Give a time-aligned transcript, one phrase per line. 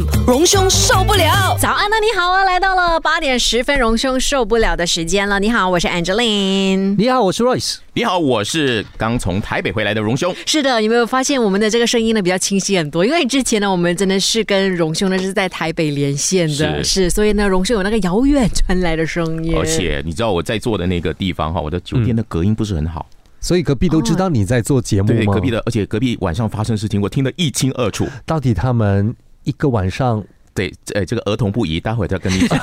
[0.00, 1.56] FM 荣兄受不了。
[1.58, 5.38] 早安呢，你好啊，来到了八点十分，荣兄受不了的时间了。
[5.38, 6.96] 你好，我是 Angeline。
[6.96, 7.76] 你好，我是 Royce。
[7.94, 10.34] 你好，我是刚从台北回来的荣兄。
[10.46, 13.04] 是的，有没有发现我们的这个声音呢比较清晰很多？
[13.04, 19.54] 因为之前呢，我们真的是跟荣兄呢是在台北连线的，是，所以呢，荣兄有那个遥远传来的声音。
[19.56, 23.06] 而且你知道我在坐的那个地方哈，我的酒店的隔音不是很好。
[23.42, 25.14] 所以隔壁都知道你在做节目吗？
[25.16, 28.06] 对，隔壁的，而且隔壁晚上发生事情，我听得一清二楚。
[28.26, 29.14] 到底他们
[29.50, 32.58] 一个晚上，对，呃，这个儿童不宜，待会再跟你讲。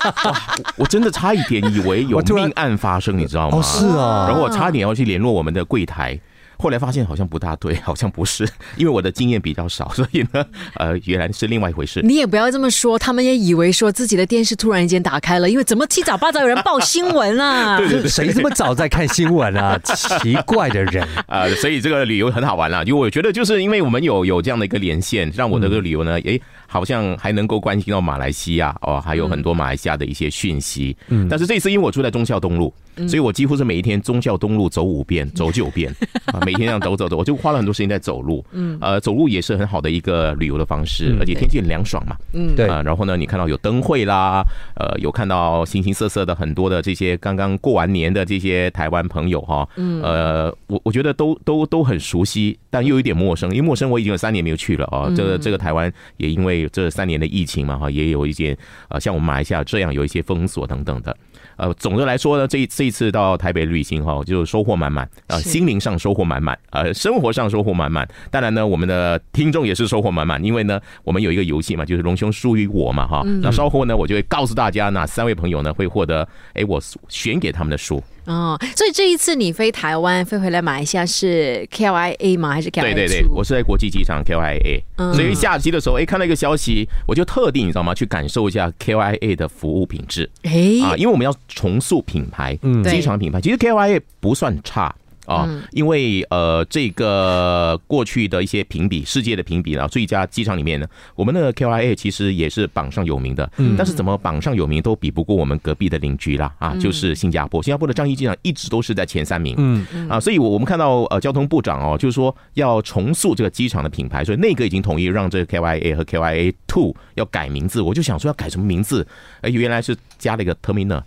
[0.76, 3.56] 我真的差一点以为有命案发生，你知道吗？
[3.58, 4.26] 哦，是啊。
[4.28, 6.20] 然后我差点要去联络我们的柜台。
[6.58, 10.44] 后来发现好像不大对， 好像不是， 因为我的经验比较少， 所以呢，
[10.74, 12.00] 呃，原来是另外一回事。
[12.02, 17.78] 你也不要这么说，他们也以为说自己的电视突然间打开了，因为怎么七早八早有人报新闻啊？
[17.78, 19.78] 对对对，谁这么早在看新闻啊？
[20.20, 21.48] 奇怪的人啊！
[21.60, 26.40] 所以这个旅游很好玩啦，因为我觉得就是因为我们有有这样的一个连线，让我的这个旅游呢，诶。
[26.70, 30.94] 好像还能够关心到马来西亚哦，还有很多马来西亚的一些讯息。
[31.08, 32.70] 嗯，但是这次因为我住在忠孝东路，
[33.06, 35.94] 所以我几乎是每一天忠孝东路走五遍、 走九遍
[36.26, 38.44] 啊，每天这样走走走，我就花了很多时间在走路。
[38.52, 42.16] 嗯，呃，走路也是很好的一个旅游的方式，而且天气很凉爽嘛。
[42.32, 42.66] 嗯，对。
[42.66, 44.42] 啊然后呢，你看到有灯会啦，
[44.76, 49.68] 呃，有看到形形色色的很多的这些刚刚过完年的这些台湾朋友哈。
[49.76, 55.10] 嗯，呃，我我觉得都都都很熟悉，但又有点陌生，因为陌生我已经有三年没有去了啊。
[55.14, 56.68] 这个这个台湾也因为。
[56.70, 58.56] 这三年的疫情嘛，哈，也有一些
[58.88, 61.16] 呃，像我们马来西亚这样有一些封锁等等的。
[61.58, 68.08] 呃，总的来说呢，这这一次到台北旅行哈，就收获满满啊，心灵上收获满满，呃，生活上收获满满。
[68.30, 73.22] 当然呢，我们的听众也是收获满满，因为呢，我们有一个游戏嘛，就是龙兄输于我嘛，哈。
[73.42, 78.02] 那稍后呢，我就会告诉大家哪三位朋友呢会获得，哎，我选给他们的书。
[78.28, 82.52] 哦，所以这一次你飞台湾飞回来马来西亚是 KLIA 吗？
[82.52, 82.82] 还是 KLIA？
[82.82, 84.82] 对对对，我是在国际机场 KLIA。
[85.14, 87.94] 所以下机的时候，哎，看到一个消息，我就特地你知道吗？
[87.94, 90.28] 去感受一下 KLIA 的服务品质。
[90.42, 90.50] 哎
[90.84, 94.94] 啊，因为我们要重塑品牌，嗯机场品牌，其实 KLIA 不算差。
[95.28, 103.48] 啊，因为呃，这个过去的一些评比，世界的评比啊，最佳机场里面呢，我们的 QIA 其实也是榜上有名的。
[103.58, 107.62] 嗯，但是怎么榜上有名都比不过我们隔壁的邻居啦啊，就是新加坡。
[107.62, 109.54] 新加坡的樟宜机场一直都是在前三名。
[109.58, 117.82] 嗯嗯啊，所以我我们看到呃，交通部长哦，就是说要重塑这个机场的品牌，所以内阁已经同意让这个 QIA 和 QIA Two 要改名字。
[117.82, 119.06] 我就想说要改什么名字？
[119.42, 121.02] 哎，原来是加了一个 Terminal。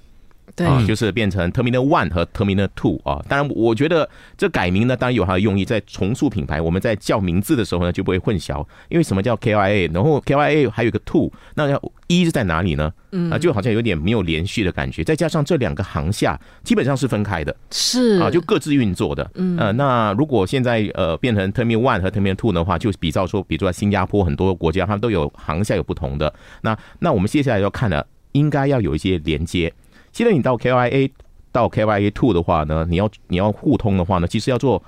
[0.57, 3.23] 啊，就是变成 Terminal One 和 Terminal Two 啊。
[3.27, 4.07] 当然，我觉得
[4.37, 6.61] 这改名呢，当然有它的用意，在重塑品牌。
[6.61, 8.65] 我们在叫名字的时候呢，就不会混淆。
[8.89, 12.91] 因为什么叫 KYA，然后 KYA 还有一个 Two，那要一是在哪里呢？
[13.13, 15.03] 嗯，啊，就好像有点没有连续的感觉。
[15.03, 19.29] 再加上这两个行下基本上是分开的，是啊，就各自运作的。
[19.35, 26.33] 嗯，呃，那如果现在呃变成 Terminal One 和 Terminal Two 的话，就比较说，比如说新加坡很多国家，他们都有行下有不同的。
[26.61, 29.73] 那那我们接下来要看的，应该要有一些连接。
[30.13, 31.09] 现在你到 KIA
[31.51, 34.81] 到 KIA Two 的话呢，你要你要互通的话呢，其实要坐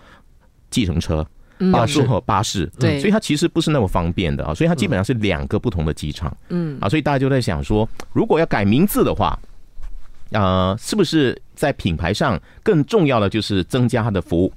[0.69, 1.25] 计程车、
[1.71, 2.01] 巴士。
[2.03, 4.53] 和巴士，对，所以它其实不是那么方便的啊。
[4.53, 6.77] 所以它基本上是两个不同的机场，嗯。
[6.81, 9.37] 啊，所以大家就在想说，如果要改名字的话，
[10.31, 14.51] 啊，是不是在品牌上更重要的就是增加它的服务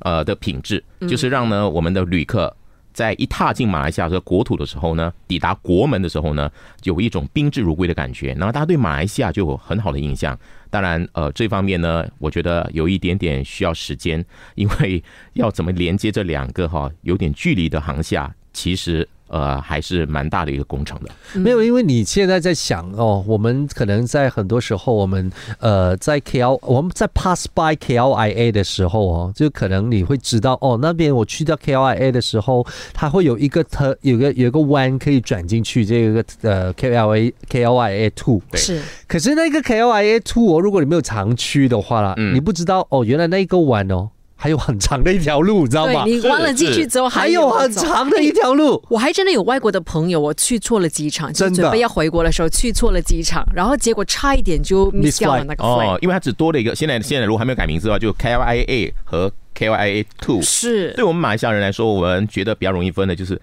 [0.00, 2.54] 呃的品质，就是让呢我们的旅客。
[3.00, 6.52] 在一踏进马来西亚的国土的时候呢，抵达国门的时候呢，
[6.82, 10.38] 有一种宾至如归的感觉，然后大家对马来西亚就有很好的印象。
[10.68, 14.22] 当然，呃，这方面呢，我觉得有一点点需要时间，
[14.54, 15.02] 因为
[15.32, 19.08] 要怎么连接这两个哈有点距离的航厦，其实。
[19.30, 21.10] 呃，还是蛮大的一个工程的。
[21.40, 38.42] 没有，因为你现在在想哦，我们可能在很多时候，我们呃，在 KL，我们在 pass by KLIA 的时候哦，就可能你会知道哦，那边我去到 KLIA 的时候，它会有一个特，有个有个弯可以转进去这个呃 KLA KLIA two。
[38.54, 38.82] 是。
[39.06, 44.10] 可是那个 KLIA two 哦，如果你没有常去的话啦，你不知道哦，原来那一个弯哦。
[44.42, 46.04] 还有很长的一条路，你知道吗？
[46.06, 48.82] 你弯了进去之后，还有很长的一条路。
[48.88, 56.74] 我还真的有外国的朋友，我去错了机场，就准备要回国的时候去错了机场，然后结果差一点就 miss 掉了那个哦，因为它只多了一个。
[56.74, 60.40] 现在现在如果还没有改名字的话，就 KIA 和 KIA Two。
[60.40, 63.38] 是对我们马来西亚人来说，我们觉得比较容易分的就是。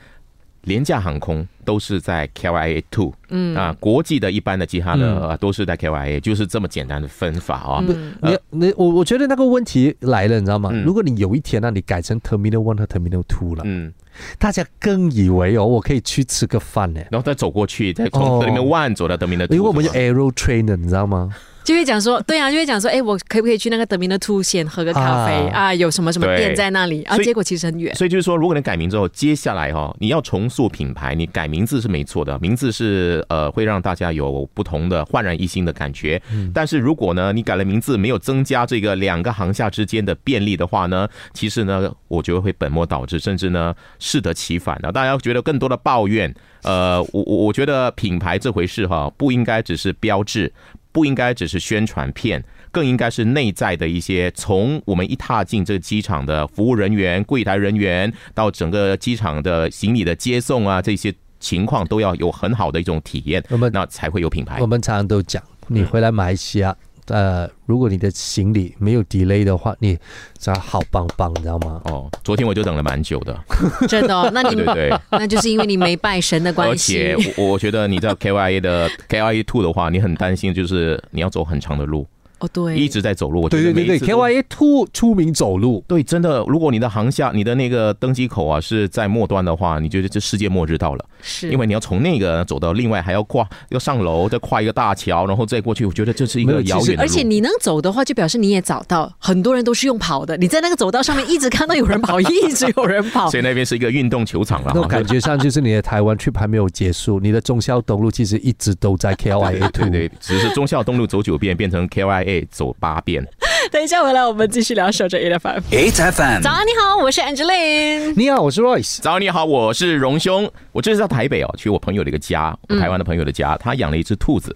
[0.68, 3.56] 廉价航空都是在 KYA Two，嗯。
[3.56, 7.84] 啊，国际的一般的其他的都是在 KYA，就是这么简单的分法啊。
[8.22, 10.70] 你你我我觉得那个问题来了，你知道吗？
[10.86, 13.94] 如果你有一天让你改成 Terminal One 和 Terminal Two 了，嗯，
[14.38, 21.34] 大家更以为哦，我可以去吃个饭呢，然后再走过去，再从 Terminal One 走到 Terminal Two，因为我们有 Aero Train 你知道吗？
[21.68, 25.74] 就会讲说，对啊，就会讲说，哎，我可不可以去那个德明的凸显喝个咖啡啊？
[25.74, 27.04] 有什么什么店在那里？
[27.04, 27.94] 啊，结果其实很远。
[27.94, 31.58] 所以就是说，如果你改名之后，接下来哈，你要重塑品牌，你改名。
[31.58, 36.22] 名字是没错的，名字是呃会让大家有不同的焕然一新的感觉。
[36.54, 44.92] 但是如果呢，你改了名字没有增加这个两个行下之间的便利的话呢，其实呢，我觉得会本末倒置，甚至呢适得其反的。
[44.92, 46.32] 大家觉得更多的抱怨，
[46.62, 50.54] 呃，我我我觉得品牌这回事哈，不应该只是标志，
[50.92, 52.44] 不应该只是宣传片。
[52.70, 64.60] 更应该是内在的一些，从我们一踏进这个机场的服务人员、柜台人员，到整个机场的行李的接送啊，这些情况都要有很好的一种体验，那么那才会有品牌。
[64.60, 66.76] 我们常常都讲，你回来马来西亚，
[67.08, 69.98] 呃，如果你的行李没有 delay 的话，你
[70.38, 71.82] 这好棒棒，你知道吗？
[71.86, 73.38] 哦，昨天我就等了蛮久的，
[73.88, 74.16] 真的？
[74.16, 77.12] 哦那你对对，那就是因为你没拜神的关系。
[77.14, 82.06] 而且我我觉得你在 KYA 的 KYA Two 的话，你很担心，就是你要走很长的路。
[82.40, 83.48] 哦，对，一直在走路。
[83.50, 85.84] 对对对对，KYA Two 出名走路。
[85.88, 91.06] 对，真的，如果你的航下，你的那个登机口啊是在末端的话，你觉得这世界末日到了。
[91.22, 95.86] 是，因为你要从那个走到另外，还要跨，要上楼，再跨一个大桥，然后再过去。
[95.86, 97.00] 我觉得这是一个遥远。
[97.00, 99.12] 而且你能走的话，就表示你也找到。
[99.18, 103.30] 很多人都是用跑的，你在那个走道上面一直看到有人跑，一直有人跑。
[103.32, 104.72] 所以那边是一个运动球场了。
[104.76, 109.88] 那感觉上就是你的台湾 trip 还没有结束，你的中孝东路其实一直都在 KYA Two。
[109.90, 113.26] 对对，只是中孝东路走九遍，变成 KYA 走八遍。
[113.72, 114.92] 等一下回来，我们继续聊。
[114.92, 116.42] 守着 A F M，A F M。
[116.42, 118.14] 早安，你好，我是 Angeline。
[118.16, 119.02] 你好，我是 Royce。
[119.02, 120.50] 早安，你好，我是荣兄。
[120.72, 124.56] 我这是在台北哦，去我朋友的一个家，我台湾的朋友的家，他养了一只兔子。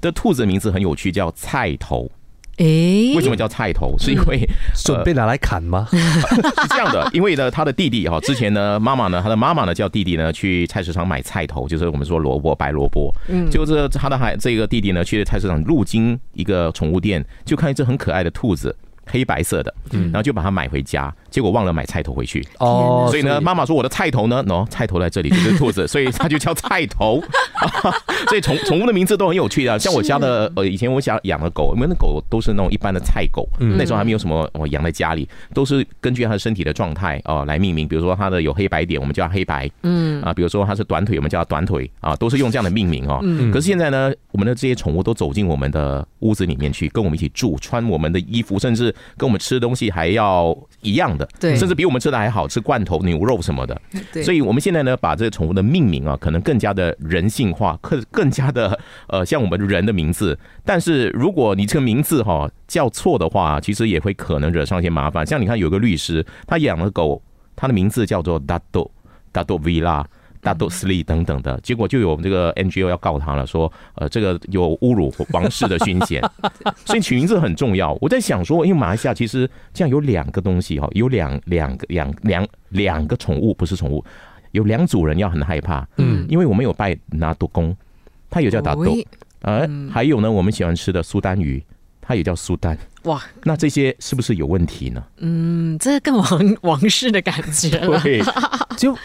[0.00, 2.10] 这兔子名字很有趣，叫菜头。
[2.60, 3.96] 诶，为什么叫菜头？
[3.98, 4.46] 是因为
[4.84, 5.88] 准备拿来砍吗？
[5.92, 13.10] 是这样的，因为呢，他的弟弟哈，之前呢，妈妈呢，他的妈妈呢，叫弟弟呢去菜市场买菜头，就是我们说萝卜、白萝卜。
[13.28, 18.76] 嗯，就是他的孩这个弟弟呢，去菜市场路经一个宠物店，就看一只很可爱的兔子，
[19.10, 21.12] 黑白色的，然后就把它买回家。
[21.30, 27.22] 结果忘了买菜头回去哦，所以呢，妈妈说我的菜头呢，喏，菜头在这里，就是兔子， 所以它就叫菜头。
[28.28, 43.20] 所以宠宠物的名字都很有趣的，像我家的呃，以前我想养的狗，我们的狗都是那种一般的菜狗，那时候还没有什么我养在家里，都是根据它的身体的状态哦来命名，比如说它的有黑白点，我们叫黑白，嗯啊，比如说它是短腿，我们叫短腿啊，都是用这样的命名哦。
[43.52, 51.16] 可是现在呢，我们的这些宠物都走进我们的屋子里面去，跟我们一起住，穿我们的衣服，甚至跟我们吃的东西还要一样。
[51.38, 53.80] 对，甚至比我们吃的还好吃，罐头牛肉什么的。
[54.12, 60.38] 对，所以我们现在呢，把这个宠物的命名啊，可能更加的人性化，更 更加的呃，像我们人的名字。
[60.64, 65.26] 但是如果你这个名字哈叫错的话，其实也会可能惹上一些麻烦。
[65.26, 67.20] 像你看，有个律师，他养了狗，
[67.56, 68.88] 他的名字叫做 Dado
[69.32, 70.04] Dado Villa。
[70.40, 76.22] 大多斯利等等的结果，就有这个 NGO 要告他了，说呃，这个有侮辱王室的勋衔，
[76.86, 77.96] 所以取名字很重要。
[78.00, 84.04] 我在想说，因为马来西亚其实这样有两个东西哈，有两两个两两两个宠物，不是宠物，
[84.52, 87.76] 有两组人要很害怕，嗯，因为我们有拜拿督公，
[88.30, 88.96] 他也叫达多，
[89.42, 91.62] 呃，还有呢，我们喜欢吃的苏丹鱼。
[92.02, 95.00] 它也叫苏丹哇，那这些是不是有问题呢？
[95.18, 98.02] 嗯，这更王王室的感觉了。
[98.80, 98.96] 就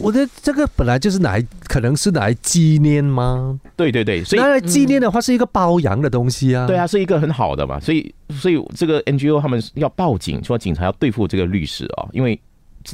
[0.00, 3.58] 我的这个本来就是拿来，可能是拿来纪念吗？
[3.76, 6.66] 对对对，所以拿来纪念的话是一个包养的东西啊。
[6.66, 7.80] 对啊，是一个很好的嘛。
[7.80, 12.40] 所以所以这个 NGO 他们要报警，说警察要对付这个律师啊，因为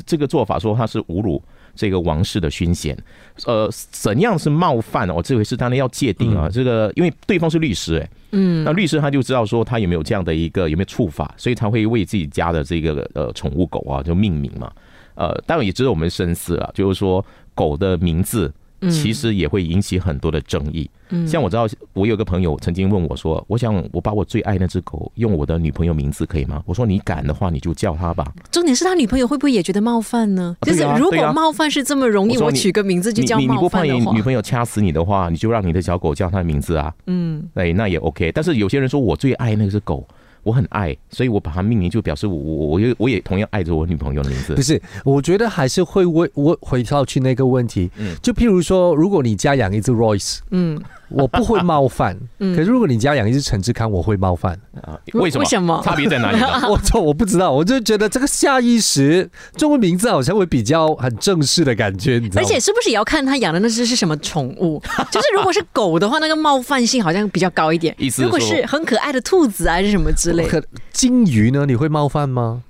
[0.07, 1.43] 这个做法说他是侮辱。
[1.77, 2.99] 这个王室的勋衔，
[3.47, 5.23] 呃，怎样是冒犯哦？
[5.23, 6.49] 这回是当然要界定啊。
[6.53, 14.70] 这个因为对方是律师，哎，嗯，那律师他就知道说他有没有这样的一个有没有触法，所以他会为自己家的这个呃宠物狗啊就命名嘛。
[15.14, 17.24] 呃，当然也值得我们深思啊，就是说
[17.55, 18.52] 狗的名字。
[18.90, 20.88] 其实也会引起很多的争议。
[21.10, 30.56] 嗯，像我知道，我有个朋友曾经问我说：“我想我把我最爱那只狗用我的女朋友名字可以吗？”我说：“你敢的话，你就叫它吧。”重点是他女朋友会不会也觉得冒犯呢？
[30.62, 36.90] 就是如果冒犯是这么容易，我取个名字就叫冒犯你你不怕你女朋友掐死你的话，你就让你的小狗叫它的名字啊。
[37.06, 38.32] 嗯，哎，那也 OK。
[38.32, 40.08] 但是有些人说我最爱那只狗。
[40.43, 44.55] 我很爱，所以我把它命名，就表示我我我也我也同样爱着我女朋友的名字。
[44.55, 50.81] 不是，我觉得还是会问我回到去那个问题，嗯，就譬如说，如果你家养一只 Royce，嗯。
[51.10, 54.98] 我不会冒犯， 可是如果你家养一只陈志康，我会冒犯啊？
[55.14, 55.43] 为什么？
[55.43, 55.82] 为什么？
[55.84, 56.38] 差别在哪里？
[56.70, 62.43] 我操，我不知道，我就觉得这个下意识中文名字好像会比较很正式的感觉，你知道？
[62.43, 64.82] 而且是不是也要看他养的那只是什么宠物？
[65.10, 67.94] 就是如果是狗的话，那个冒犯性好像比较高一点。
[67.98, 70.48] 意思如果是很可爱的兔子还是什么之类？
[70.93, 71.67] 金鱼呢？
[71.67, 72.62] 你会冒犯吗？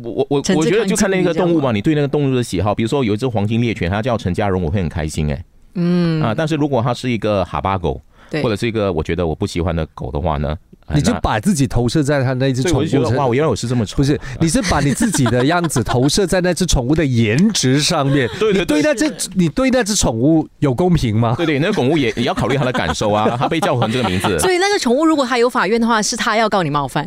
[0.00, 5.44] 我我我我觉得就看那个动物嘛，你对那个动物的喜好，比如说有一只黄金猎犬，它叫陈家荣，我会很开心哎。
[5.74, 8.00] 嗯啊，但是如果它是一个哈巴狗，
[8.42, 10.56] 或者是一个我觉得我不喜欢的狗的话呢，
[10.94, 14.18] 你就把自己投射在他那只宠物哇，我原来我是这么丑，不是？
[14.40, 18.28] 你是把你自己的样子投射在那只宠物的颜值上面。
[18.40, 21.34] 对 对对，那只你对那只宠物有公平吗？
[21.36, 23.36] 对对，那个宠物也也要考虑它的感受啊。
[23.38, 27.06] 它被叫成这个名字， 所以那个宠物如果它有法院的话，是它要告你冒犯。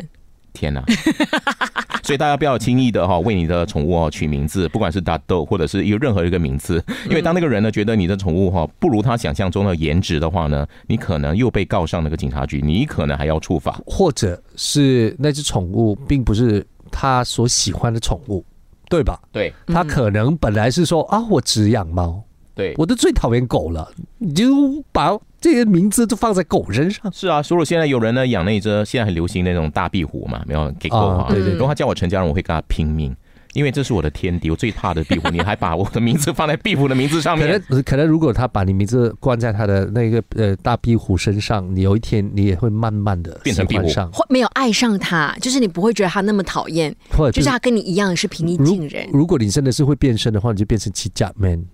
[0.56, 0.82] 天呐！
[2.02, 18.44] 所以大家不要轻易的哈为你的宠物哦取名字，不管是大豆或者是一个任何一个名字，因为当那个人呢觉得你的宠物哈不如他想象中的颜值的话呢，你可能又被告上那个警察局，你可能还要处罚，或者是那只宠物并不是他所喜欢的宠物，
[18.88, 19.20] 对吧？
[19.32, 22.22] 对，他可能本来是说啊，我只养猫。
[22.54, 23.86] 对，我都最讨厌狗了，
[24.16, 25.14] 你就把
[25.46, 27.12] 这些名字都放在狗身上。
[27.12, 31.26] 是啊，所以现在有人呢养那只，现在很流行那种大壁虎嘛，没有给狗啊。
[31.28, 33.14] 对对，如果他叫我陈家人，我会跟他拼命。
[33.52, 37.46] 因为这是我的天敌，我最怕的壁虎，你还把我的名字放在壁虎的名字上面？
[37.46, 49.08] 可能可能，如果他把你名字冠在他的那个呃大壁虎身上，你有一天你也会慢慢的变成壁虎，会没有爱上他，就是你不会觉得他那么讨厌，或者就是他跟你一样是平易近人。
[49.12, 51.64] 如果你真的是会变身的话，你就变成七甲 man。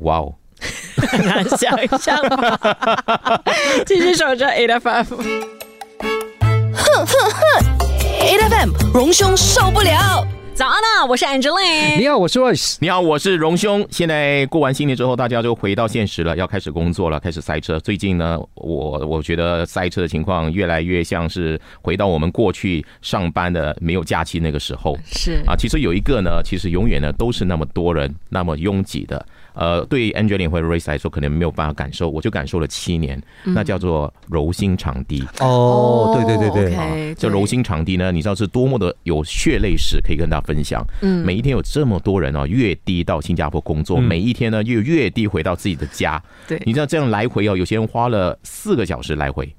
[0.00, 0.34] 哇哦，
[0.96, 2.18] 很难想象。
[3.86, 5.04] 继续守着 A F M。
[6.72, 7.40] 哼哼哼
[8.20, 10.26] ，A F M，荣兄受不了。
[10.52, 11.96] 早安啊，我是 Angeline。
[11.96, 12.76] 你好，我是 Royce。
[12.80, 13.86] 你好，我是荣兄。
[13.90, 17.80] 现在过完新年之后，大家就回到现实了，要开始工作了，开始塞车。
[17.80, 24.94] 最近呢，我我觉得塞车的情况越来越像是回到我们过去上班的没有假期那个时候。
[25.06, 29.24] 是啊，其实有一个呢，其实永远呢都是那么多人，那么拥挤的。
[29.60, 35.22] 呃，对 Angelina 或者 Race 来说，可能没有办法感受，我就感受了七年，那叫做柔心场地。
[35.40, 40.82] 哦，对对对对，这柔心场地呢，你知道是多么的有血泪史，可以跟大家分享。
[41.02, 46.22] 嗯，每一天有这么多人哦，越低到新加坡工作，每一天呢又越低回到自己的家。
[46.48, 49.54] 对，你知道这样来回哦，有些人花了四个小时来回。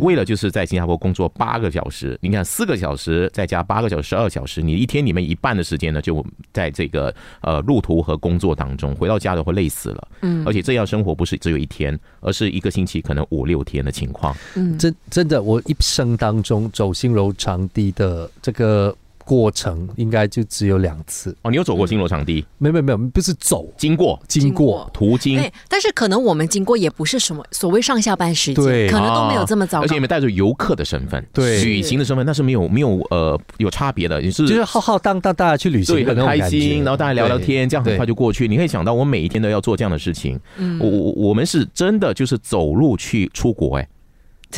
[0.00, 10.08] 为了就是在新加坡工作八个小时，你看四个小时再加八个小时，十二小时，你一天里面一半的时间呢，就在这个呃路途和工作当中，回到家都会累死了。
[10.22, 14.36] 嗯，而且这样生活不是只有一天，而是一个星期可能五六天的情况。
[14.54, 18.94] 嗯，真真的，我一生当中走新柔长地的这个。
[19.30, 21.50] 过程应该就只有两次哦。
[21.52, 22.44] 你有走过金罗场地？
[22.58, 25.36] 没有没有没有，不是走，经过，经过，途经。
[25.38, 29.82] 对，但是可能我们经过也不是什么所谓上下班时间，对，可能都没有这么早。
[29.82, 34.20] 而且你们带着游客的身份，对，旅行的身份，那是没有没有呃有差别的。
[34.20, 38.48] 你是就是浩浩荡荡大家去旅行，很开心，然后大家聊聊天，这样很快就过去。
[38.48, 40.36] 你可以想到，我每一天都要做这样的事情。
[40.56, 43.88] 嗯，我我我们是真的就是走路去出国哎。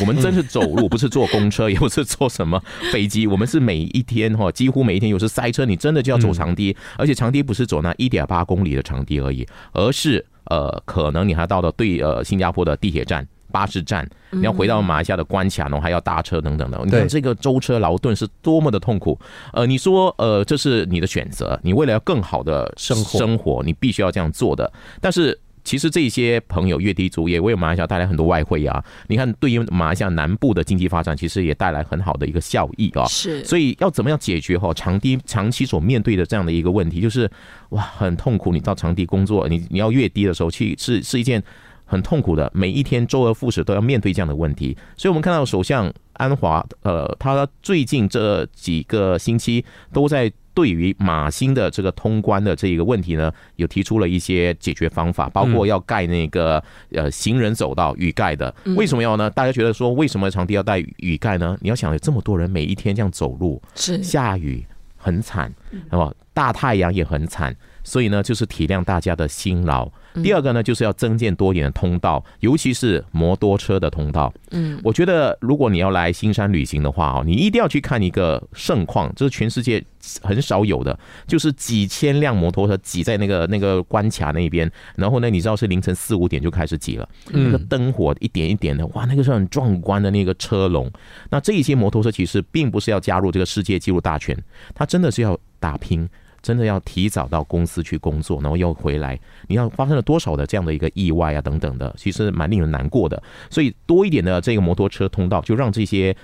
[0.01, 3.27] 我们真是走路，不是坐公车，也不是坐什么飞机。
[3.27, 16.79] 我们是每一天哈，几乎每一天，有时塞车，你真的就要走长堤，而且长堤不是走那一点八公里的长堤而已，而是呃，可能你还到了对呃新加坡的地铁站、巴士站，你要回到马来西亚的关卡，然后还要搭车等等的。
[16.85, 19.19] 你看这个舟车劳顿是多么的痛苦。
[19.53, 25.39] 呃，你说呃，这是你的选择，你为了要更好的生活，生活你必须要这样做的，但是。
[25.63, 28.83] 其实这些朋友越低足也为马来西亚带来很多外汇啊！
[29.07, 33.05] 你看，对于马来西亚南部的经济发展，其实也带来很好的一个效益啊。
[33.05, 37.29] 是，所以要怎么样解决哈长低长期所面对的这样的一个问题，就是
[37.69, 38.51] 哇很痛苦。
[38.51, 41.41] 你到长低工作，你你要越低的时候去是是一件
[41.85, 44.77] 很痛苦的，每一天周而复始都要面对这样的问题。
[44.97, 45.91] 所以我们看到首相
[46.23, 50.31] 安华，呃，他最近这几个星期都在。
[50.55, 58.53] 对于马新的这个通关的这一个问题呢，有提出了一些解决方法，包括要盖那个呃行人走道雨盖的。
[58.77, 59.27] 为什么要呢？
[59.31, 61.57] 大家觉得说为什么场地要带雨盖呢？
[61.61, 64.63] 你要想有这么多人每一天这样走路，是下雨
[64.95, 65.51] 很惨，
[65.89, 69.91] 那么大太阳也很惨，所以呢就是体谅大家的辛劳。
[70.21, 74.31] 第二个呢，就是要增建多一点的通道，尤其是摩托车的通道。
[74.51, 79.83] 嗯，我觉得如果你要来新山旅行的话哦，你一定要去看一个盛况，这是全世界
[80.21, 90.91] 很少有的，就是几千辆摩托车挤在那个那个关卡那边，然后呢，你知道是凌晨四五点就开始挤了，那个灯火一点一点的，哇，那个是很壮观的那个车龙。
[91.31, 94.37] 那这一些摩托车其实并不是要加入这个世界纪录大全，
[94.75, 96.07] 它真的是要打拼。
[96.43, 103.23] 真的要提早到公司去工作，然后又回来，你要发生了多少的这样的一个意外啊等等的，其实蛮令人难过的。
[103.49, 106.15] 所以多一点的这个摩托车通道，就让这些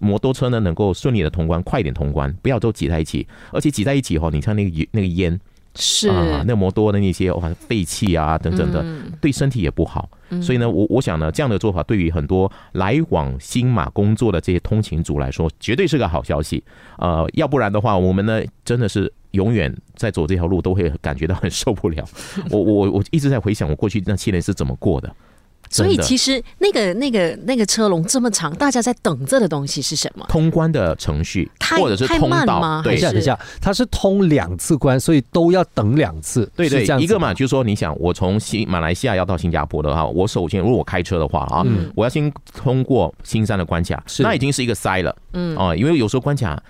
[0.00, 3.26] 摩托车呢能够顺利的通关，快点通关，不要都挤在一起。
[3.52, 5.40] 而且挤在一起后，你看那个那个烟。
[5.80, 8.84] 是啊，那么多的那些哇废气啊等等的，
[9.20, 10.10] 对身体也不好。
[10.42, 16.62] 所以呢，我我想呢，这样的做法对于很多来往新马工作的这些通勤族来说，绝对是个好消息。
[16.98, 22.04] 呃，要不然的话，我们呢真的是永远在走这条路，都会感觉到很受不了。
[22.50, 25.14] 我我我一直在回想我过去那七年是怎么过的。
[25.70, 30.24] 所以其实那个那个那个车龙这么长，大家在等着的东西是什么？
[30.28, 32.82] 通关的程序，或者是通道吗？
[32.84, 36.50] 等一下，等一下，它是通两次关，所以都要等两次。
[36.56, 45.14] 对对，一个嘛，就是说，你想我从新马来西亚要到新加坡的话，我首先如果我开车的话啊，我要先通过新山的关卡，那已经是一个塞了。
[45.32, 46.60] 嗯啊，因为有时候关卡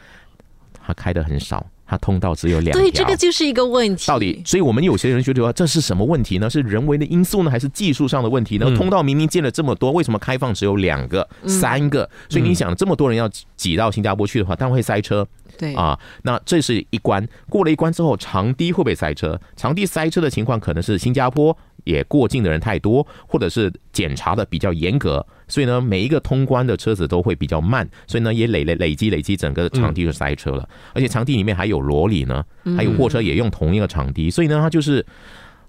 [0.86, 1.64] 它开的很少。
[1.88, 4.06] 它通道只有两条，对，这个就是一个问题。
[4.06, 6.50] 到底，所以我们有些人觉得说这是什么问题呢？
[6.50, 8.70] 是人为的因素呢，还是技术上的问题呢？
[8.76, 12.08] 通道明明建了这么多，为什么开放只有两个、三个？
[12.28, 13.26] 所以你想，这么多人要
[13.56, 15.26] 挤到新加坡去的话，当然会塞车。
[15.56, 19.40] 对啊，那这是一关，过了一关之后，长堤会不会塞车？
[19.56, 21.56] 长堤塞车的情况可能是新加坡。
[21.84, 30.68] 也过境的人太多，或者是检查的比较严格，所以呢，每一个通关的车子都会比较慢，所以呢，也累累累积累积，整个场地就塞车了。
[30.92, 32.44] 而且场地里面还有罗里呢，
[32.76, 35.06] 还有货车也用同一个场地，所以呢，它就是。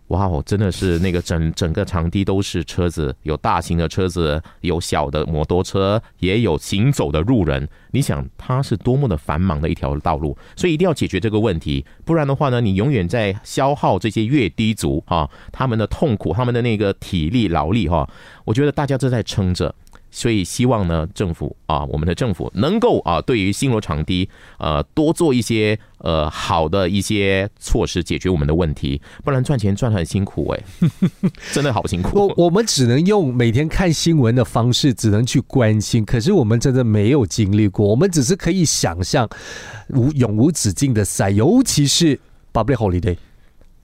[0.10, 7.68] 哇哦，真的是那个整整个场地都是车子，有大型的车子，有小的摩托车，也有行走的路人。
[7.92, 18.10] 你想，它是多么的繁忙的一条道路，所以一定要解决这个问题，不然的话呢，你永远在消耗这些越低族哈他们的痛苦，他们的那个体力劳力哈。
[18.46, 19.74] 我觉得大家都在撑着。
[20.12, 29.02] 所以希望呢，政府啊，我们的政府能够啊，对于新罗场地呃，多做一些呃好的一些措施，解决我们的问题。
[29.24, 30.64] 不然赚钱赚很辛苦哎，
[31.54, 32.18] 真的好辛苦。
[32.18, 36.04] 我我们只能用每天看新闻的方式，只能去关心。
[36.04, 39.30] 可是我们真的没有经历过，我们只是可以想象
[39.90, 42.20] 无永无止境的赛，尤其是
[42.52, 43.18] Public Holiday。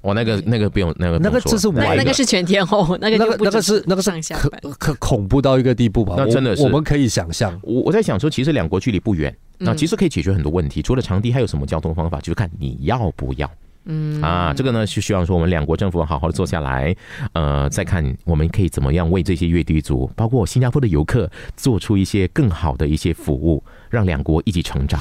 [0.06, 6.14] 我那个那个不用那个那个这是那个是全天候，那个那个那个是那个是可可恐怖到一个地步吧？
[6.16, 7.60] 那真的是我们可以想象。
[7.64, 10.80] 我我在想说，其实两国距离不远，那其实可以解决很多问题。
[10.80, 12.20] 除了长堤，还有什么交通方法？
[12.20, 13.50] 就是看你要不要。
[13.88, 16.96] 嗯啊，这个呢是希望说我们两国政府好好的坐下来，
[17.34, 23.64] 呃，再看我们可以怎么样为这些越地族，包括新加坡的游客，做出一些更好的一些服务。
[23.90, 25.00] 让两国一起成长。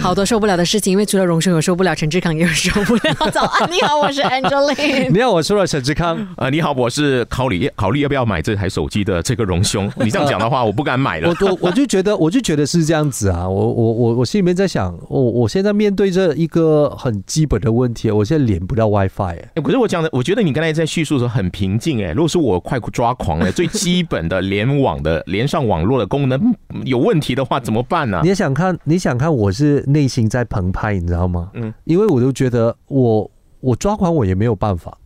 [0.00, 3.30] 好多受不了的事情，因为除了荣兄有受不了，陈志康也有受不了。
[3.32, 5.10] 早安，你好，我是 Angeline。
[5.10, 6.26] 你好，我是陈志康。
[6.36, 9.90] 呃，你好，我是考虑考虑要不要买这台手机的这个荣兄。
[9.96, 11.28] 你这样讲的话，我不敢买了。
[11.40, 13.48] 我我我就觉得，我就觉得是这样子啊。
[13.48, 19.36] 我我我我心里面在想，我我现在面对着一个很基本的问题，我现在连不到 WiFi。
[19.54, 22.04] 哎，可是我讲的，我觉得你刚才在叙述的时候很平静。
[22.04, 28.20] 哎，如果是我快抓狂了，最基本的联网的连上网络的功能有问题的话，怎么办呢？
[28.22, 28.78] 你也想看？
[28.84, 29.34] 你想看？
[29.34, 31.50] 我是内心在澎湃，你知道吗？
[31.54, 34.96] 嗯，因为我都觉得我我抓狂，我也没有办法。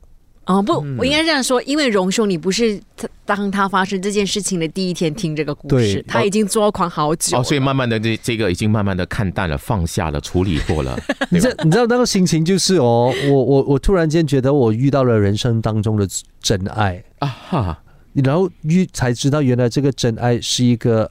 [0.46, 2.80] 哦，不，我应该这样说，因为荣兄，你不是
[3.26, 10.98] 当他发生这件事情的第一天听这个故事，他已经抓狂好久，哦，所以慢慢的这这个已经慢慢的看淡了，放下了，处理过了。
[11.28, 16.08] 你这你知道那个心情就是哦，我我我突然间觉得我遇到了人生当中的
[16.40, 17.82] 真爱啊哈，
[18.14, 21.11] 然后遇才知道原来这个真爱是一个。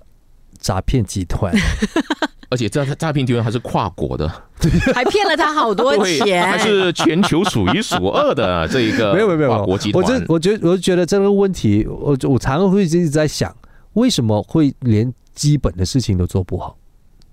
[0.60, 1.54] 诈骗集团，
[2.50, 4.28] 而且这诈骗集团还是跨国的，
[4.94, 10.04] 还骗了他好多 钱，还是全球数一数二的这一个没有没有没有国际团。
[10.04, 13.56] 我这我觉得我觉得这个问题，我我常常会一直在想，
[13.94, 16.78] 为什么会连基本的事情都做不好？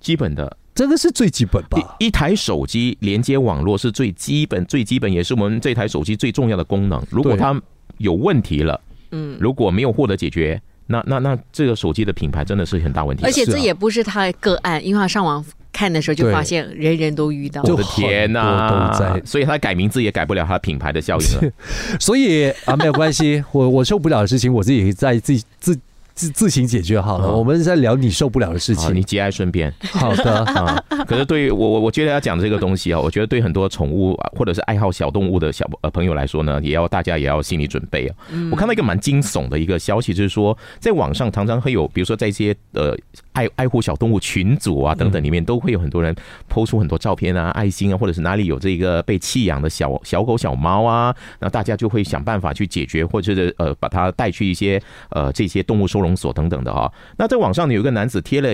[0.01, 1.97] 基本的，这个是最基本吧？
[1.99, 7.03] 一台手机连接网络是最基本、最基本，也是我们这台手机最重要的功能。
[7.11, 7.59] 如果它
[7.99, 8.81] 有问题了，
[9.13, 10.61] 嗯，如果没有获得解决。
[10.87, 21.53] 那那那这个手机的品牌真的是很大问题，而且这也不是他个案，因为他上网看的时候就发现人人都遇到，我的天呐，所以他改名字也改不了他品牌的效应了，
[21.99, 25.79] 所以啊没有关系，我我受不了的事情我自己在自己自。
[26.15, 29.73] 自自行解决好了，我们在聊你受不了的事情，你节哀顺变。
[29.93, 38.15] 好的 啊，可是对于我我我觉得要讲这个东西啊，我觉得对很多宠物或者是爱好小动物的小呃朋友来说呢，也要大家也要心理准备啊。
[38.53, 42.97] 我看到一个蛮惊悚的一个消息，就是说在网上常常会有，比如说在一些呃
[43.33, 46.15] 爱爱护小动物群组啊等等里面，都会有很多人
[46.49, 56.04] 抛出很多照片啊、爱心啊，或者是哪里有这个被弃养的小小狗、小猫啊，那大家就会想办法去解决，或者是呃把它带去一些呃这些动物收。
[56.05, 58.51] 容所等等的哈，那在网上呢有一个男子贴了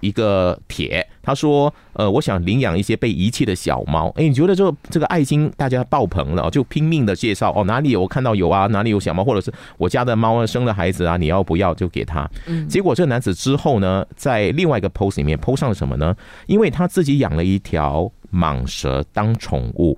[0.00, 12.28] 一个帖，他说：“呃，我想领养一些被遗弃的小猫。”哎，你觉得这这个爱心大家爆棚了，就拼命的介绍哦，哪里有我看到有啊，哪里有小猫，或者是我家的猫生了孩子啊，你要不要就给他？
[12.46, 16.16] 嗯，结果这个男子之后呢，在另外一个 post 里面 post 上了什么呢？
[16.46, 19.96] 因为他自己养了一条蟒蛇当宠物，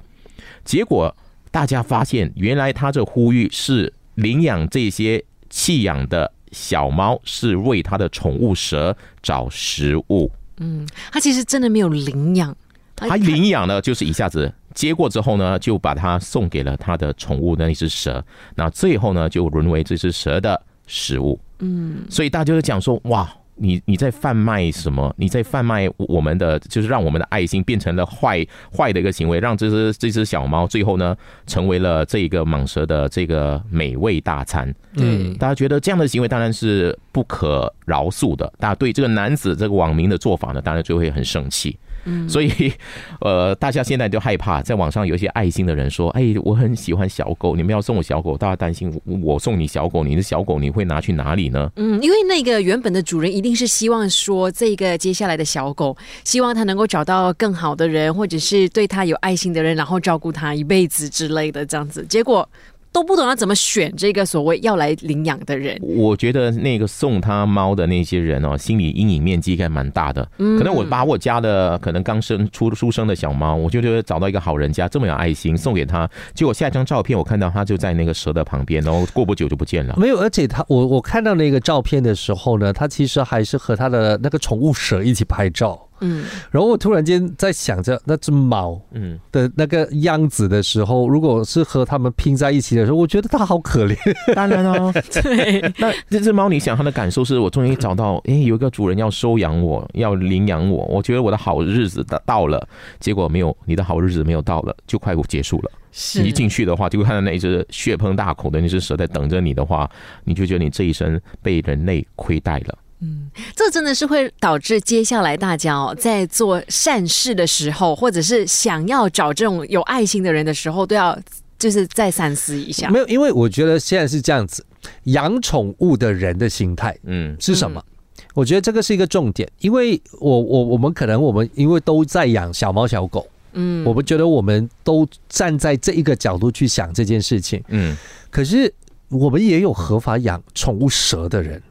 [0.67, 1.17] 结果
[1.51, 6.31] 大家发现，原来他这呼吁是领养这些弃养的。
[6.55, 10.31] 小猫是为它的宠物蛇找食物。
[10.57, 12.57] 嗯，它其实真的没有领养，
[12.97, 18.25] 它领养呢，就是一下子接过之后呢，就把它送给了它的宠物那一只蛇。
[18.55, 21.39] 那最后呢，就沦为这只蛇的食物。
[21.59, 23.31] 嗯，所以大家就讲说，哇。
[23.57, 25.15] 你你在贩卖什么？
[25.17, 34.75] 你在贩卖我们的，就是让我们的爱心变成了坏坏的一个行为，让这只这只小猫最后呢，成为了这个蟒蛇的这个美味大餐。
[34.97, 38.53] 嗯，大家觉得这样的行为当然是不可饶恕的。
[38.59, 41.79] 大家对这个男子这个网民的做法呢，当然就会很生气。
[42.05, 42.73] 嗯，所以，
[43.21, 51.71] 呃，大家现在就害怕，在网上有一些爱心的人说：“哎，我很喜欢小狗，你们要送我小狗。”大家担心，我送你小狗，你的小狗你会拿去哪里呢？
[51.77, 62.05] 嗯，因为那个原本的主人一定是希望说，这个接下来的小狗，希望他能够找到更好的人，或者是对他有爱心的人，然后照顾他一辈子之类的这样子。
[62.09, 62.49] 结果。
[62.95, 65.77] 都不懂要怎么选这个所谓要来领养的人。
[65.83, 70.25] 我觉得那个送他猫的那些人哦，心理阴影面积应该蛮大的。
[70.39, 76.09] 可能我把我家的可能刚生出出生的小猫，我就觉得找到一个好人家这么有爱心，送给他。
[76.35, 79.97] 结果下一张照片，我看到他就在那个蛇的旁边，然后过不久就不见了。
[79.99, 85.89] 没有，而且他我我看到那个照片的时候呢，他其实还是和他的那个宠物蛇一起拍照。
[86.05, 93.97] 嗯，然后我突然间在想着那只猫，嗯的那个样子的时候，如果是和他们拼在一起的时候，我觉得它好可怜。
[94.35, 102.69] 当然哦，对，那这只猫，你想它的感受是我终于找到，哎，有一个主人要收养我，要领养我，我觉得我的好日子到到了，
[103.01, 105.71] 结果没有，你的好日子没有到了，就快结束了。
[105.97, 109.89] 是，一进去的话，就会看到那一只血盆大口的那只蛇在等着你的话，
[110.25, 112.79] 你就觉得你这一生被人类亏待了。
[113.05, 121.19] 嗯，这真的是会导致接下来大家哦，在做善事的时候，或者是想要找这种有爱心的人的时候，都要
[121.59, 122.89] 就是再三思一下。
[122.89, 124.65] 没有，因为我觉得现在是这样子，
[125.05, 127.85] 养宠物的人的心态，嗯，是什么？
[128.33, 137.95] 我觉得这个是一个重点，因为我我我们可能我们因为都在养小猫小狗，嗯，我们觉得我们都站在这一个角度去想这件事情，嗯，
[138.31, 138.73] 可是
[139.09, 141.63] 我们也有合法养宠物蛇的人。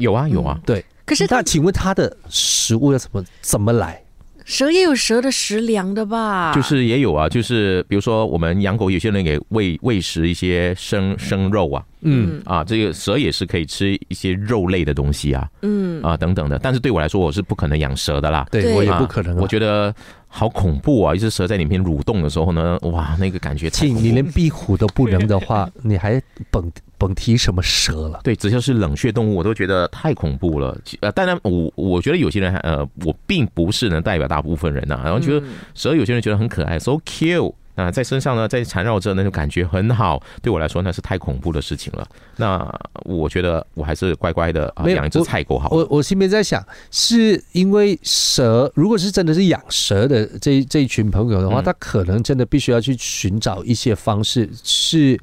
[0.00, 0.84] 有啊有啊，对。
[1.04, 4.02] 可是那请问它的食物要怎么怎么来？
[4.44, 6.52] 蛇也有蛇的食粮的吧？
[6.54, 16.58] 就是也有啊，就是比如说我们养狗，有些人给喂喂食一些生生肉啊，嗯啊，这个蛇也是可以吃一些肉类的东西啊，嗯啊等等的。
[16.58, 19.36] 但是对我来说，我是不可能养蛇的啦，对我也不可能。
[19.36, 19.94] 我觉得。
[20.32, 21.12] 好恐怖啊！
[21.12, 23.68] 一只蛇在里面蠕动的时候呢，哇，那个感觉。
[23.68, 28.20] 亲，你连壁虎都不能的话， 你还甭甭提什么蛇了。
[28.22, 30.78] 对，只要是冷血动物，我都觉得太恐怖了。
[31.00, 35.00] 呃，当然，我我觉得有些人，呃，我并不是能代表大部分人呐。
[35.02, 37.52] 然后觉得蛇，有些人觉得很可爱，so cute。
[37.74, 42.06] 啊，在身上呢，在缠绕着那种感觉很好，对我来说那是太恐怖的事情了。
[42.36, 42.66] 那
[43.04, 45.68] 我觉得我还是乖乖的养一只菜狗好。
[45.70, 55.18] 我我心里面在想，是因为蛇，如果是真的是养蛇的这这一群朋友的话，他可能真的必须要去寻找一些方式，是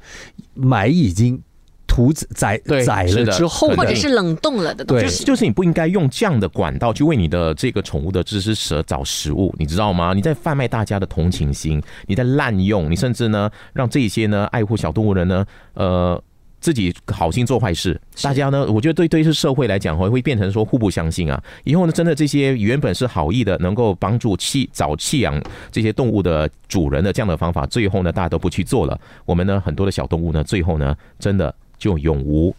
[0.54, 1.40] 买已经。
[1.88, 10.12] 屠宰宰了之后，或者是冷冻了的东西，就是你不应该用这样的管道去为你的这个宠物的这只蛇找食物，你知道吗？
[10.14, 16.22] 你在贩卖大家的同情心，你在滥用，你甚至呢让这些呢爱护小动物人呢，呃，
[16.60, 18.00] 自己好心做坏事。
[18.22, 21.42] 大家呢，我觉得对对是社会来讲会会变成说互不相信啊。
[21.64, 29.00] 以后呢，真的这些原本是好意的，能够帮助弃找弃养这些动物的主人的这样的方法，最后呢大家都不去做了。
[29.24, 31.52] 我们呢很多的小动物呢，最后呢真的。
[31.78, 32.54] 就永无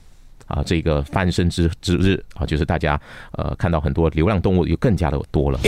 [0.50, 3.00] 啊这个翻身之之日啊，就是大家
[3.32, 5.60] 呃看到很多流浪动物又更加的多了。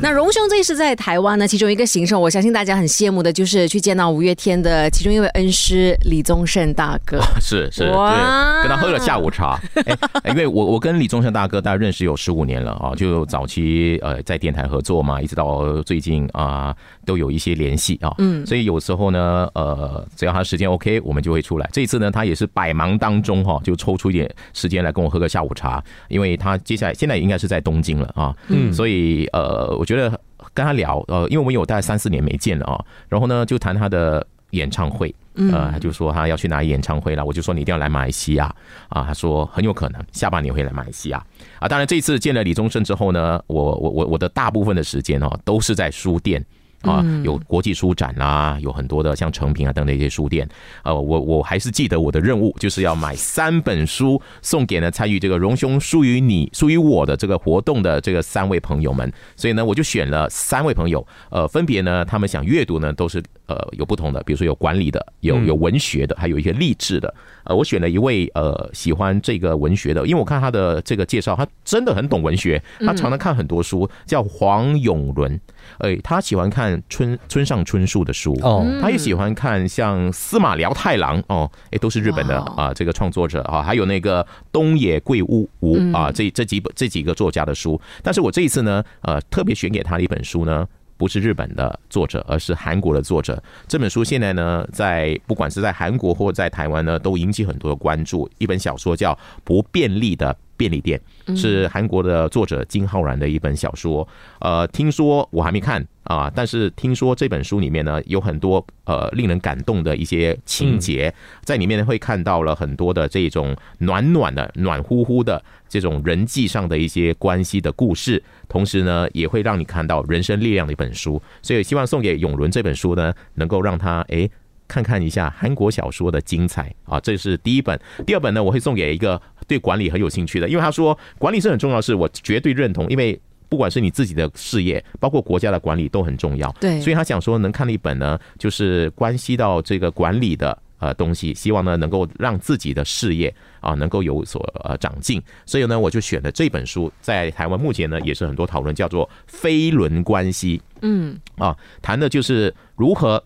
[0.00, 7.20] 那荣兄这一次在台湾呢，其中一个行程，我相信大家很羡慕的，就是去见到五月天的其中一位恩师李宗盛大哥。
[7.38, 9.60] 是是，对，跟他喝了下午茶。
[10.26, 16.74] 因为我我跟李宗盛大哥大概认识有十五年了啊，就早期呃在电台合作嘛，一直到最近啊。
[17.04, 21.68] 都有一些联系啊，嗯，所以有时候呢，呃，只要他时间 OK，我们就会出来。
[21.72, 30.10] 这一次呢，他也是百忙当中哈，就抽出一点时间来跟我喝个下午茶，因为他接下来现在应该是在东京了啊，嗯，所以呃，我觉得
[30.52, 38.54] 跟他聊，呃，因为我们有大概三四年没见了啊，然后呢，就谈他的演唱会，呃，他就说他要去哪里演唱会了，我就说你一定要来马来西亚
[38.88, 41.24] 啊，他说很有可能下半年会来马来西亚
[41.58, 41.68] 啊。
[41.68, 46.44] 当然，这次见了李宗盛之后呢，我我我我的大部分的时间哦，都是在书店。
[46.82, 50.48] 啊，有国际书展啦，有很多的像成品啊等等一些书店。
[50.84, 59.12] 呃，我我还是记得我的任务就是要买三本书送给呢参与这个荣兄属于你属于我的这个活动的这个三位朋友们。
[59.34, 67.12] 所以呢，我就选了三位朋友，呃，分别呢他们想阅读呢都是呃有不同的，比如说有管理的，有有文学的，还有一些励志的。
[67.44, 75.40] 呃，我选了一位呃喜欢这个文学的，因为我看他的这个介绍，他真的很懂文学，他常常看很多书，叫黄永伦。
[75.78, 76.82] 哎，他喜欢看。
[76.88, 87.80] 村村上春树的书哦，他也喜欢看像司马辽太郎哦，哎，都是日本的啊，这个创作者啊，还有那个东野圭吾吾啊，这这几本这几个作家的书。
[88.02, 90.66] 但是我这一次呢，呃，特别选给他的一本书呢。
[90.98, 93.42] 不是日本的作者，而是韩国的作者。
[93.68, 98.26] 这本书现在呢，在不管是在韩国或在台湾呢，都引起很多的关注。
[98.38, 99.12] 一本小说叫
[99.44, 101.00] 《不便利的便利店》，
[101.36, 104.06] 是韩国的作者金浩然的一本小说。
[104.40, 105.86] 呃，听说我还没看。
[106.06, 106.30] 啊！
[106.32, 121.20] 但是听说这本书里面呢，有很多呃令人感动的一些情节，在里面会看到了很多的这种暖暖的、暖乎乎的这种人际上的一些关系的故事，同时呢也会让你看到人生力量的一本书。
[121.42, 124.30] 所以希望送给永伦这本书呢，能够让他哎
[124.68, 127.00] 看看一下韩国小说的精彩啊！
[127.00, 133.20] 这是第一本，第二本呢我会送给一个对管理很有兴趣的，因为他说管理是很重要的事，我绝对认同，因为。
[133.48, 136.50] 不管是你自己的事业，包括国家的管理都很重要。
[136.60, 145.22] 对，所以他想说能看了一本呢，就是关系到这个管理的呃东西，希望呢能够让自己的事业啊能够有所呃长进。
[145.46, 150.60] 所以呢，我就选了这本书，在台湾目前呢也是很多讨论，叫做“飞轮关系”。
[150.82, 153.22] 嗯，啊，谈的就是如何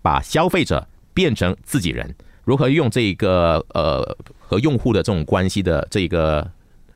[0.00, 6.50] 把消费者变成自己人，如何用这个呃和用户的这种关系的这个。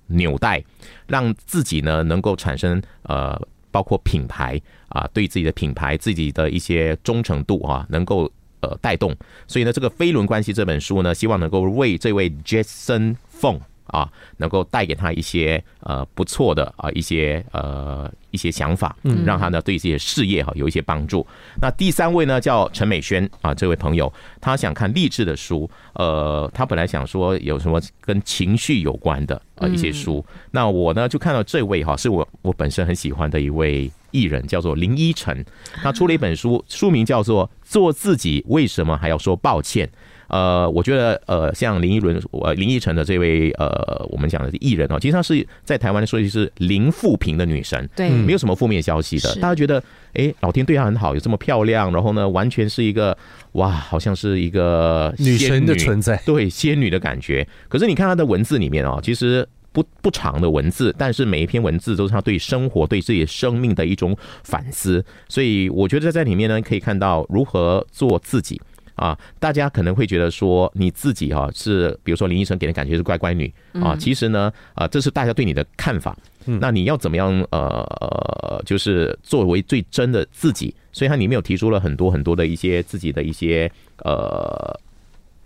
[0.09, 0.63] 纽带，
[1.09, 3.37] 让自己呢能够产生呃，
[3.73, 4.57] 包括品牌
[4.89, 8.31] 啊，对自己的品牌、自己的一些忠诚度啊，能够
[8.61, 9.13] 呃带动。
[9.49, 13.59] 所以呢，这个飞轮关系这本书呢，希望能够为这位 Jason Fong。
[13.87, 21.27] 啊，能够带给他一些呃不错的啊一些呃一些想法，嗯，让他呢对自己的事业哈有一些帮助。
[21.61, 30.25] 那第三位呢叫陈美萱啊，这位朋友他想看励志的书，呃，他本来想说有什么跟情绪有关的啊一些书。
[30.51, 35.45] 那我呢就看到这位哈是我我本身很喜欢的一位艺人，叫做林依晨，
[35.83, 39.87] 他出了一本书，书名叫做《做自己为什么还要说抱歉》。
[40.29, 49.33] 呃，我觉得呃，像林依轮、呃林依晨的这位呃，我们讲的艺人哦，其实她是在台湾的说句是零负评的女神，对，没有什么负面消息的。
[49.37, 49.81] 大家觉得，
[50.15, 53.17] 哎，老天对她很好，有这么漂亮，然后呢，完全是一个
[53.53, 57.47] 哇，好像是一个女神的存在，对，仙女的感觉。
[57.69, 65.05] 可是你看她的文字里面哦，其实不不长的文字，但是每一篇文字都是他对生活、对自己生命的一种反思。
[65.29, 68.59] 所以我觉得在里面呢，可以看到如何做自己。
[68.95, 76.17] 啊，大家可能会觉得说你自己哈是，比如说林依晨给人感觉是乖乖女啊，其实呢，啊，这是大家对你的看法。
[76.47, 80.75] 那你要怎么样呃，就是作为最真的自己？
[80.93, 84.75] 所以它里面有提出了很多很多的一些自己的一些呃，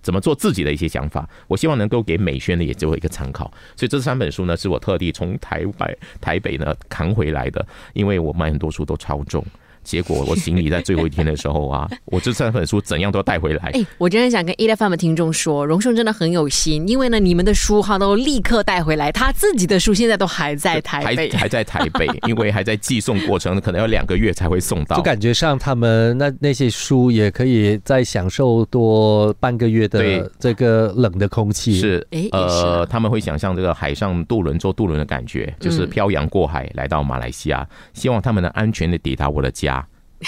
[0.03, 1.29] 怎么做自己的一些想法。
[1.47, 3.53] 我希望能够给美宣的也做一个参考。
[3.77, 9.45] 所以这三本书呢，是我特地从台北台北呢扛回来的，因为我买很多书都超重。
[9.83, 13.71] 结果我行李在最后一天的时候啊， 我这三本书怎样都要带回来。
[13.73, 24.97] 哎，我真的想跟 A F M 的听众说，荣兄真的很有心，因为呢，你们的书哈都立刻带回来，他自己的书现在都还在台北，还在台北， 因为还在寄送过程，可能要两个月才会送到。
[24.97, 31.81] 就感觉上他们那那些书也可以再享受多半个月的这个冷的空气。
[31.81, 39.80] 是，呃，他们会想象这个海上渡轮坐渡轮的感觉，就是漂洋过海来到马来西亚，希望他们能安全的抵达我的家。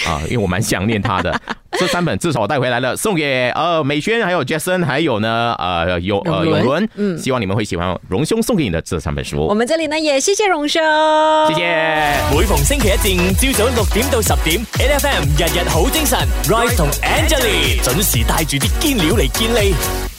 [0.05, 1.39] 啊，因为我蛮想念他的，
[1.77, 9.45] 这三本至少我带回来了，送给呃美轩，还有 Jason，还有呢呃有呃永伦，嗯，希望你们会喜欢荣兄送给你的这三本书。
[9.45, 10.81] 我们这里呢也谢谢荣兄，
[11.49, 12.13] 谢谢。
[12.31, 20.12] 每逢星期一至五朝早六点到十点，N F M 日日好精神，Rise 同 Angelie 准时带住啲坚料嚟见你。